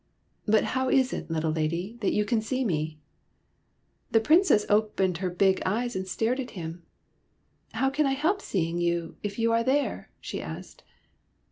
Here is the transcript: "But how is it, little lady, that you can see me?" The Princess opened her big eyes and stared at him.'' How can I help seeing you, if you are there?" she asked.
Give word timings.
"But 0.47 0.63
how 0.73 0.89
is 0.89 1.13
it, 1.13 1.29
little 1.29 1.51
lady, 1.51 1.99
that 2.01 2.11
you 2.11 2.25
can 2.25 2.41
see 2.41 2.65
me?" 2.65 2.99
The 4.13 4.19
Princess 4.19 4.65
opened 4.67 5.19
her 5.19 5.29
big 5.29 5.61
eyes 5.63 5.95
and 5.95 6.07
stared 6.07 6.39
at 6.39 6.57
him.'' 6.57 6.81
How 7.75 7.91
can 7.91 8.07
I 8.07 8.13
help 8.13 8.41
seeing 8.41 8.79
you, 8.79 9.17
if 9.21 9.37
you 9.37 9.51
are 9.51 9.63
there?" 9.63 10.09
she 10.19 10.41
asked. 10.41 10.83